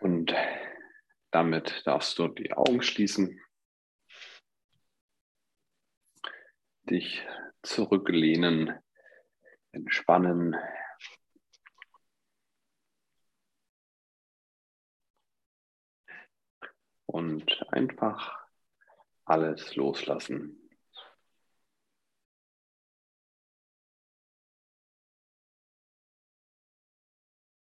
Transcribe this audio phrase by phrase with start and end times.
[0.00, 0.34] Und
[1.30, 3.40] damit darfst du die Augen schließen,
[6.84, 7.26] dich
[7.62, 8.78] zurücklehnen,
[9.72, 10.56] entspannen.
[17.06, 18.46] Und einfach
[19.24, 20.65] alles loslassen.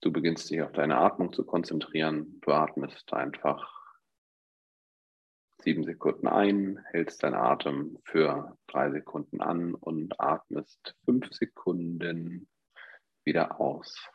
[0.02, 2.40] Du beginnst dich auf deine Atmung zu konzentrieren.
[2.42, 3.78] Du atmest einfach
[5.64, 12.48] sieben Sekunden ein, hältst deinen Atem für drei Sekunden an und atmest fünf Sekunden
[13.26, 14.10] wieder aus.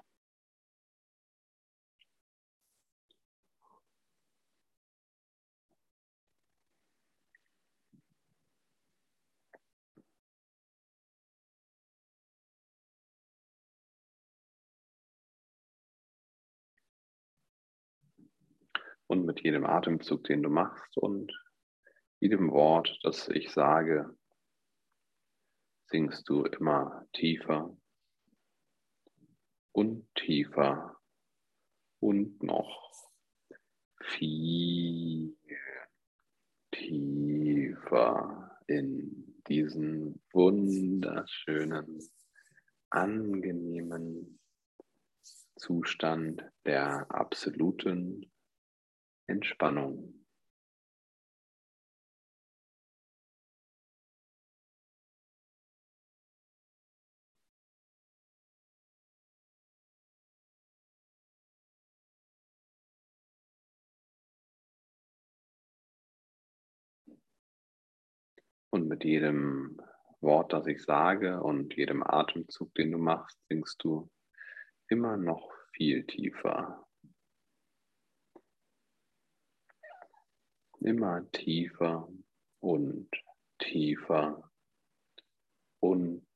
[19.13, 21.31] Und mit jedem Atemzug, den du machst und
[22.19, 24.17] jedem Wort, das ich sage,
[25.91, 27.77] singst du immer tiefer
[29.73, 30.97] und tiefer
[32.01, 33.11] und noch
[34.01, 35.37] viel
[36.71, 42.01] tiefer in diesen wunderschönen,
[42.89, 44.41] angenehmen
[45.57, 48.32] Zustand der absoluten
[49.27, 50.23] Entspannung.
[68.71, 69.79] Und mit jedem
[70.23, 74.11] Wort, das ich sage und jedem Atemzug, den du machst, singst du
[74.89, 76.87] immer noch viel tiefer
[80.85, 82.09] immer tiefer
[82.61, 83.09] und
[83.59, 84.51] tiefer
[85.81, 86.27] und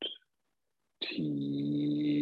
[1.00, 2.16] tiefer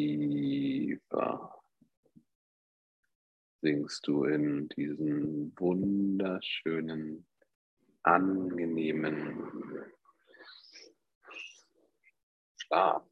[3.61, 7.27] sinkst du in diesen wunderschönen,
[8.03, 9.91] angenehmen
[12.57, 13.03] Schlaf.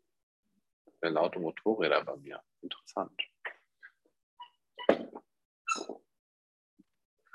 [1.00, 2.42] Laute Motorräder bei mir.
[2.60, 3.31] Interessant.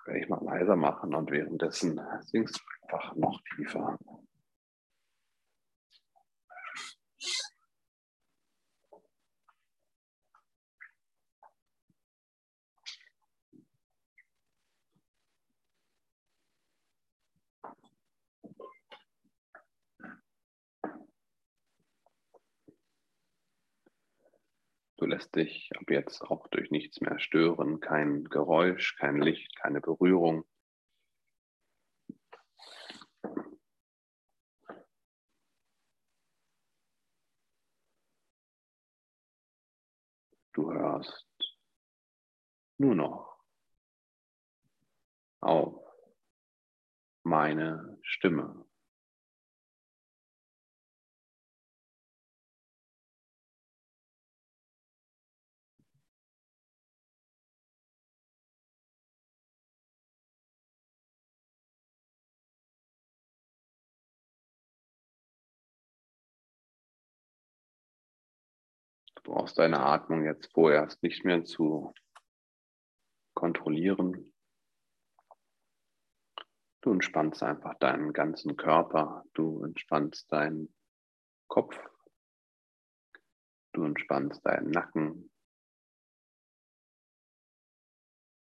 [0.07, 3.97] Werde ich mal leiser machen und währenddessen singst du einfach noch tiefer.
[24.99, 29.81] Du lässt dich ab jetzt auch durch nichts mehr stören, kein Geräusch, kein Licht, keine
[29.81, 30.45] Berührung.
[40.53, 41.27] Du hörst
[42.77, 43.39] nur noch
[45.41, 45.81] auf
[47.23, 48.66] meine Stimme.
[69.37, 71.93] Brauchst deine Atmung jetzt vorerst nicht mehr zu
[73.35, 74.33] kontrollieren.
[76.81, 80.73] Du entspannst einfach deinen ganzen Körper, du entspannst deinen
[81.47, 81.77] Kopf,
[83.73, 85.29] du entspannst deinen Nacken,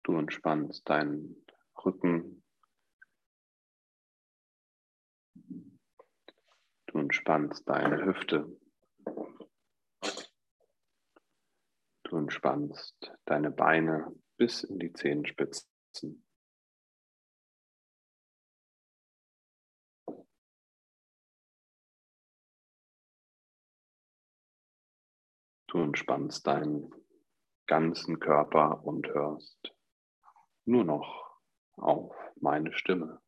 [0.02, 1.46] du entspannst deinen
[1.84, 2.42] Rücken,
[6.86, 8.59] du entspannst deine Hüfte.
[12.10, 16.26] Du entspannst deine Beine bis in die Zehenspitzen.
[25.68, 26.92] Du entspannst deinen
[27.68, 29.72] ganzen Körper und hörst
[30.64, 31.38] nur noch
[31.76, 33.22] auf meine Stimme.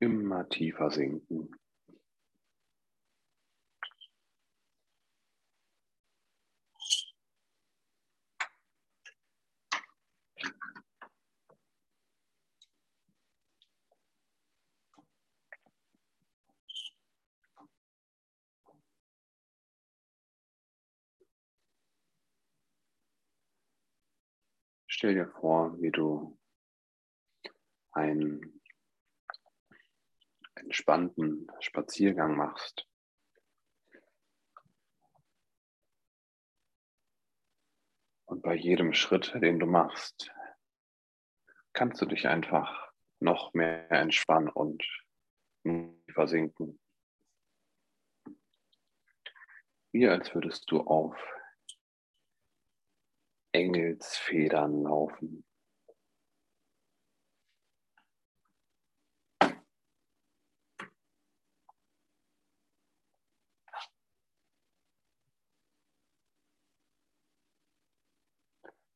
[0.00, 1.54] Immer tiefer sinken.
[24.96, 26.38] Stell dir vor, wie du
[27.92, 28.62] einen
[30.54, 32.88] entspannten Spaziergang machst.
[38.24, 40.32] Und bei jedem Schritt, den du machst,
[41.74, 42.90] kannst du dich einfach
[43.20, 44.82] noch mehr entspannen und
[46.10, 46.80] versinken.
[49.92, 51.35] Wie als würdest du auf
[53.56, 55.42] Engelsfedern laufen.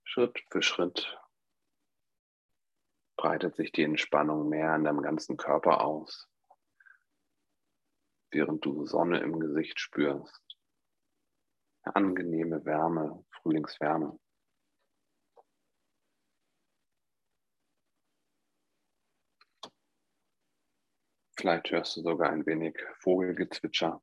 [0.05, 1.19] Schritt für Schritt
[3.17, 6.29] breitet sich die Entspannung mehr in deinem ganzen Körper aus,
[8.31, 10.43] während du Sonne im Gesicht spürst.
[11.83, 14.21] Eine angenehme Wärme, Frühlingswärme.
[21.40, 24.02] Vielleicht hörst du sogar ein wenig Vogelgezwitscher.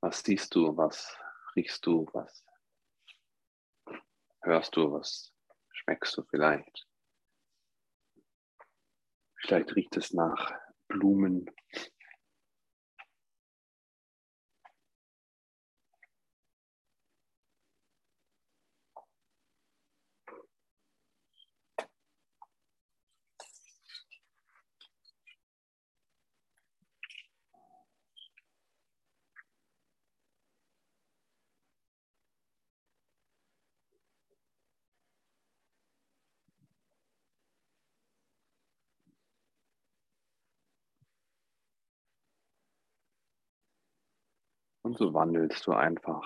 [0.00, 1.16] Was siehst du, was
[1.54, 2.44] riechst du, was
[4.42, 5.32] hörst du, was
[5.70, 6.88] schmeckst du vielleicht?
[9.36, 10.52] Vielleicht riecht es nach
[10.88, 11.48] Blumen,
[44.86, 46.22] Und so wandelst du einfach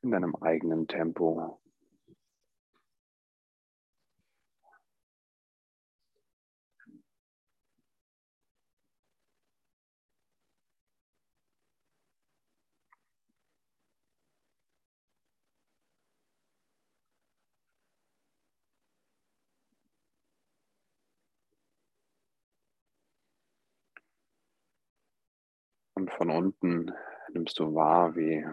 [0.00, 1.60] in deinem eigenen Tempo.
[26.04, 26.92] Und von unten
[27.32, 28.46] nimmst du wahr, wie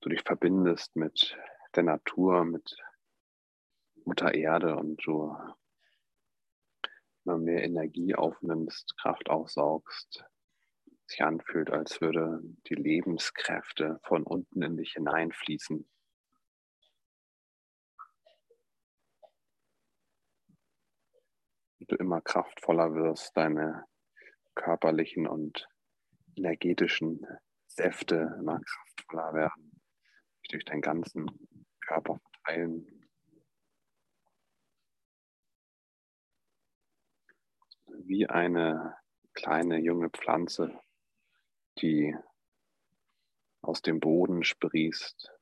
[0.00, 1.38] du dich verbindest mit
[1.76, 2.76] der Natur, mit
[4.04, 5.36] Mutter Erde und du
[7.24, 10.24] immer mehr Energie aufnimmst, Kraft aufsaugst,
[11.06, 15.88] sich anfühlt, als würde die Lebenskräfte von unten in dich hineinfließen.
[21.78, 23.84] Und du immer kraftvoller wirst, deine
[24.56, 25.68] körperlichen und
[26.36, 27.26] energetischen
[27.66, 29.80] Säfte immer kraftvoller werden,
[30.40, 31.26] sich durch deinen ganzen
[31.80, 32.86] Körper verteilen.
[37.86, 38.96] Wie eine
[39.34, 40.80] kleine junge Pflanze,
[41.78, 42.16] die
[43.62, 45.32] aus dem Boden sprießt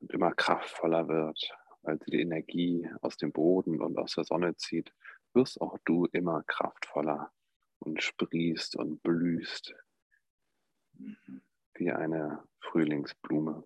[0.00, 1.50] und immer kraftvoller wird,
[1.82, 4.94] weil sie die Energie aus dem Boden und aus der Sonne zieht,
[5.32, 7.32] wirst auch du immer kraftvoller
[7.84, 9.74] und sprießt und blühst
[11.74, 13.64] wie eine Frühlingsblume.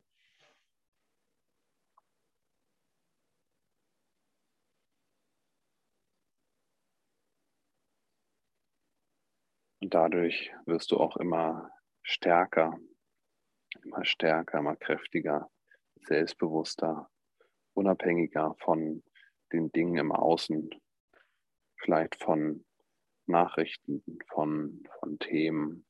[9.80, 11.70] Und dadurch wirst du auch immer
[12.02, 12.78] stärker,
[13.84, 15.48] immer stärker, immer kräftiger,
[16.02, 17.08] selbstbewusster,
[17.74, 19.04] unabhängiger von
[19.52, 20.70] den Dingen im Außen,
[21.76, 22.64] vielleicht von
[23.28, 25.86] Nachrichten, von, von Themen,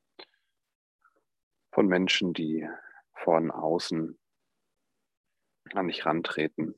[1.71, 2.67] von Menschen, die
[3.13, 4.19] von außen
[5.73, 6.75] an dich rantreten.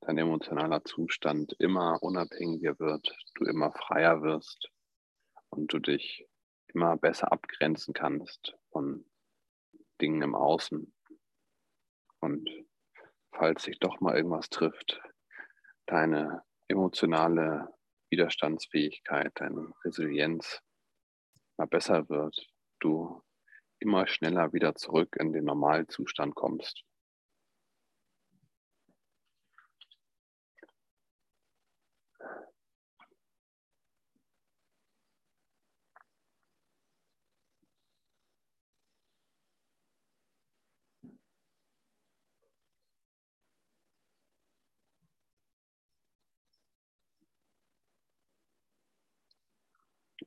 [0.00, 4.70] Dein emotionaler Zustand immer unabhängiger wird, du immer freier wirst
[5.50, 6.28] und du dich
[6.68, 9.04] immer besser abgrenzen kannst von
[10.00, 10.92] Dingen im Außen.
[12.20, 12.48] Und
[13.36, 15.00] falls sich doch mal irgendwas trifft,
[15.86, 17.68] deine emotionale
[18.10, 20.60] Widerstandsfähigkeit, deine Resilienz
[21.56, 22.46] mal besser wird,
[22.80, 23.22] du
[23.78, 26.82] immer schneller wieder zurück in den Normalzustand kommst.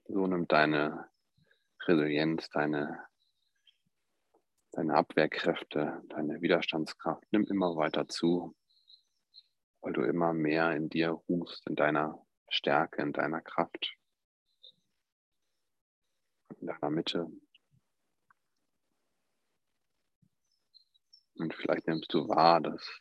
[0.07, 1.09] So nimmt deine
[1.87, 3.07] Resilienz, deine,
[4.71, 8.55] deine Abwehrkräfte, deine Widerstandskraft, nimm immer weiter zu,
[9.81, 13.95] weil du immer mehr in dir ruhst, in deiner Stärke, in deiner Kraft,
[16.59, 17.27] in deiner Mitte.
[21.35, 22.99] Und vielleicht nimmst du wahr, dass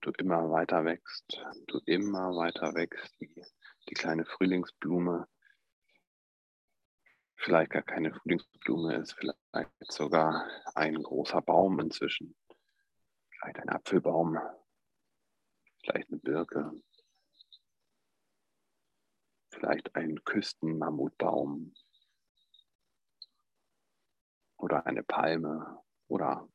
[0.00, 3.42] du immer weiter wächst, du immer weiter wächst, wie
[3.84, 5.28] die kleine Frühlingsblume.
[7.36, 12.34] Vielleicht gar keine Frühlingsblume ist, vielleicht sogar ein großer Baum inzwischen,
[13.30, 14.38] vielleicht ein Apfelbaum,
[15.82, 16.72] vielleicht eine Birke,
[19.50, 21.74] vielleicht ein Küstenmammutbaum.
[24.56, 25.82] Oder eine Palme.
[26.08, 26.48] Oder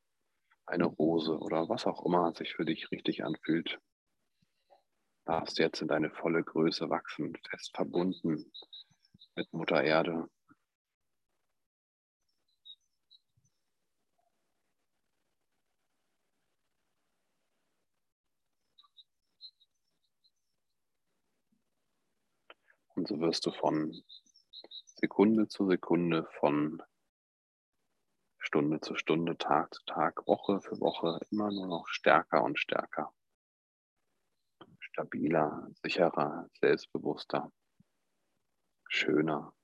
[0.66, 1.38] eine Rose.
[1.38, 3.80] Oder was auch immer sich für dich richtig anfühlt.
[5.30, 8.50] Darfst jetzt in deine volle Größe wachsen, fest verbunden
[9.36, 10.28] mit Mutter Erde.
[22.96, 24.02] Und so wirst du von
[24.96, 26.82] Sekunde zu Sekunde, von
[28.40, 33.14] Stunde zu Stunde, Tag zu Tag, Woche für Woche immer nur noch stärker und stärker.
[35.00, 37.50] Stabiler, sicherer, selbstbewusster,
[38.86, 39.54] schöner.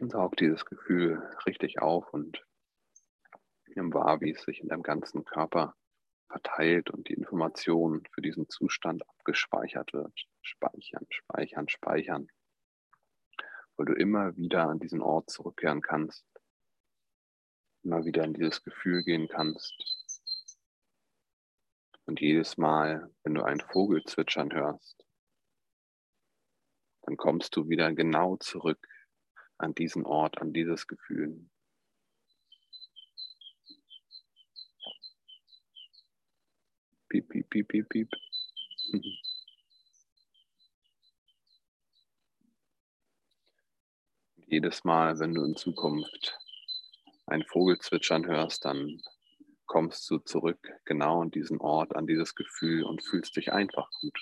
[0.00, 2.46] Und saug dieses Gefühl richtig auf und
[3.66, 5.74] nimm wahr, wie es sich in deinem ganzen Körper
[6.28, 10.12] verteilt und die Information für diesen Zustand abgespeichert wird.
[10.42, 12.28] Speichern, speichern, speichern.
[13.76, 16.24] Weil du immer wieder an diesen Ort zurückkehren kannst.
[17.82, 19.74] Immer wieder in dieses Gefühl gehen kannst.
[22.06, 25.06] Und jedes Mal, wenn du einen Vogel zwitschern hörst,
[27.02, 28.86] dann kommst du wieder genau zurück
[29.58, 31.48] an diesen Ort, an dieses Gefühl.
[37.08, 38.10] Piep, piep, piep, piep, piep.
[44.46, 46.38] Jedes Mal, wenn du in Zukunft
[47.26, 49.00] einen Vogel zwitschern hörst, dann
[49.66, 54.18] kommst du zurück genau an diesen Ort, an dieses Gefühl und fühlst dich einfach gut.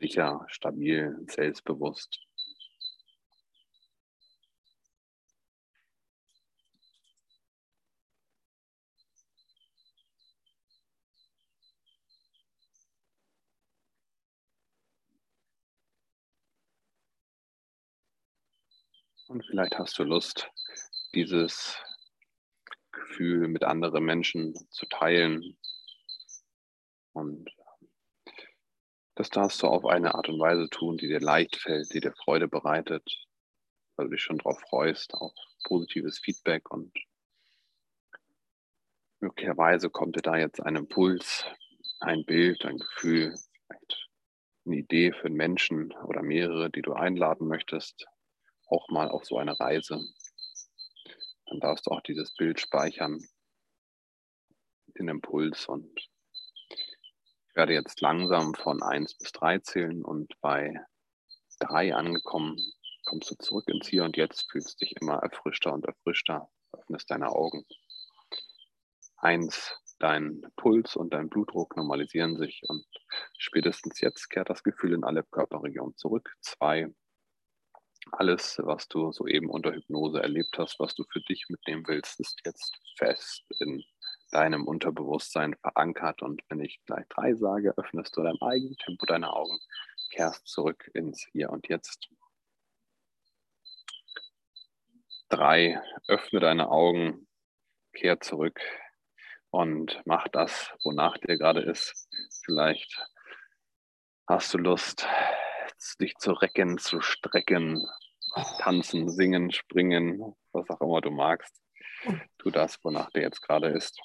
[0.00, 2.20] Sicher, stabil, selbstbewusst.
[19.28, 20.50] Und vielleicht hast du Lust,
[21.14, 21.78] dieses
[22.92, 25.56] Gefühl mit anderen Menschen zu teilen.
[27.12, 27.50] Und
[29.14, 32.12] das darfst du auf eine Art und Weise tun, die dir leicht fällt, die dir
[32.12, 33.08] Freude bereitet,
[33.96, 35.32] weil du dich schon darauf freust, auf
[35.64, 36.92] positives Feedback und
[39.20, 41.46] möglicherweise kommt dir da jetzt ein Impuls,
[42.00, 43.34] ein Bild, ein Gefühl,
[43.66, 44.08] vielleicht
[44.66, 48.06] eine Idee für einen Menschen oder mehrere, die du einladen möchtest,
[48.74, 50.04] auch mal auf so eine Reise.
[51.46, 53.20] Dann darfst du auch dieses Bild speichern,
[54.98, 55.66] den Impuls.
[55.66, 55.90] Und
[56.68, 60.74] ich werde jetzt langsam von 1 bis 3 zählen und bei
[61.60, 62.56] 3 angekommen,
[63.04, 67.28] kommst du zurück ins Hier und Jetzt, fühlst dich immer erfrischter und erfrischter, öffnest deine
[67.28, 67.64] Augen.
[69.18, 72.84] 1, dein Puls und dein Blutdruck normalisieren sich und
[73.38, 76.34] spätestens jetzt kehrt das Gefühl in alle Körperregionen zurück.
[76.40, 76.92] 2,
[78.12, 82.40] alles, was du soeben unter Hypnose erlebt hast, was du für dich mitnehmen willst, ist
[82.44, 83.84] jetzt fest in
[84.30, 86.22] deinem Unterbewusstsein verankert.
[86.22, 89.58] Und wenn ich gleich drei sage, öffnest du deinem eigenen Tempo deine Augen,
[90.10, 92.08] kehrst zurück ins Hier und Jetzt.
[95.28, 97.26] Drei, öffne deine Augen,
[97.92, 98.60] kehr zurück
[99.50, 102.08] und mach das, wonach dir gerade ist.
[102.44, 103.00] Vielleicht
[104.26, 105.06] hast du Lust,
[106.00, 107.86] dich zu recken, zu strecken,
[108.58, 111.60] tanzen, singen, springen, was auch immer du magst.
[112.38, 113.98] Tu das, wonach dir jetzt gerade ist.